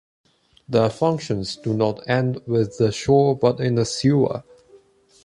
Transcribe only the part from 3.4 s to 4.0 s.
in the